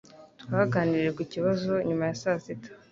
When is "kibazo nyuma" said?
1.31-2.03